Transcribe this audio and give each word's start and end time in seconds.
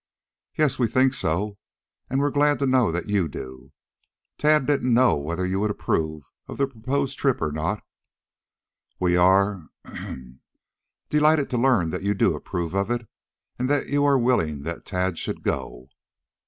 "Yes, 0.57 0.79
we 0.79 0.87
think 0.87 1.13
so, 1.13 1.59
and 2.09 2.19
we're 2.19 2.31
glad 2.31 2.57
to 2.57 2.65
know 2.65 2.91
that 2.91 3.07
you 3.07 3.27
do. 3.27 3.71
Tad 4.39 4.65
didn't 4.65 4.91
know 4.95 5.15
whether 5.15 5.45
you 5.45 5.59
would 5.59 5.69
approve 5.69 6.23
of 6.47 6.57
the 6.57 6.65
proposed 6.65 7.19
trip 7.19 7.39
or 7.39 7.51
not. 7.51 7.83
We 8.99 9.15
are 9.15 9.67
ahem 9.85 10.41
delighted 11.11 11.51
to 11.51 11.57
learn 11.59 11.91
that 11.91 12.01
you 12.01 12.15
do 12.15 12.35
approve 12.35 12.73
of 12.73 12.89
it 12.89 13.07
and 13.59 13.69
that 13.69 13.89
you 13.89 14.03
are 14.03 14.17
willing 14.17 14.63
that 14.63 14.85
Tad 14.87 15.19
should 15.19 15.43
go." 15.43 15.87